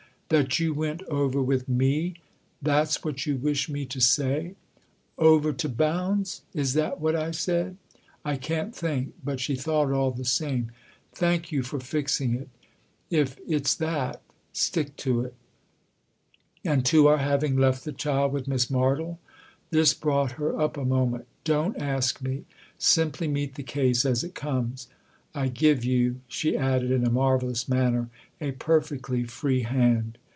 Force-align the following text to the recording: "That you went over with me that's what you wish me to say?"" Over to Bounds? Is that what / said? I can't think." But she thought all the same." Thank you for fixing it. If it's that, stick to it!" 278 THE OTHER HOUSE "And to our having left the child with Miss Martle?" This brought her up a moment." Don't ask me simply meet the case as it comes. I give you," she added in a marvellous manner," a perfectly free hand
"That 0.31 0.59
you 0.59 0.73
went 0.73 1.03
over 1.09 1.41
with 1.41 1.67
me 1.67 2.13
that's 2.61 3.03
what 3.03 3.25
you 3.25 3.35
wish 3.35 3.67
me 3.67 3.85
to 3.87 3.99
say?"" 3.99 4.55
Over 5.29 5.51
to 5.51 5.67
Bounds? 5.67 6.43
Is 6.53 6.71
that 6.73 7.01
what 7.01 7.35
/ 7.35 7.35
said? 7.35 7.75
I 8.23 8.37
can't 8.37 8.73
think." 8.73 9.13
But 9.25 9.41
she 9.41 9.57
thought 9.57 9.91
all 9.91 10.11
the 10.11 10.23
same." 10.23 10.71
Thank 11.21 11.51
you 11.51 11.63
for 11.63 11.81
fixing 11.81 12.33
it. 12.35 12.47
If 13.09 13.39
it's 13.45 13.75
that, 13.75 14.21
stick 14.53 14.95
to 15.03 15.19
it!" 15.19 15.33
278 16.63 16.63
THE 16.63 16.69
OTHER 16.69 16.69
HOUSE 16.69 16.77
"And 16.77 16.85
to 16.85 17.07
our 17.09 17.17
having 17.17 17.57
left 17.57 17.83
the 17.83 17.91
child 17.91 18.31
with 18.31 18.47
Miss 18.47 18.67
Martle?" 18.67 19.17
This 19.71 19.93
brought 19.93 20.31
her 20.39 20.57
up 20.57 20.77
a 20.77 20.85
moment." 20.85 21.27
Don't 21.43 21.75
ask 21.75 22.21
me 22.21 22.45
simply 22.77 23.27
meet 23.27 23.55
the 23.55 23.63
case 23.63 24.05
as 24.05 24.23
it 24.23 24.33
comes. 24.33 24.87
I 25.35 25.47
give 25.49 25.83
you," 25.85 26.21
she 26.29 26.57
added 26.57 26.91
in 26.91 27.05
a 27.05 27.09
marvellous 27.09 27.67
manner," 27.69 28.09
a 28.41 28.51
perfectly 28.51 29.23
free 29.23 29.61
hand 29.61 30.17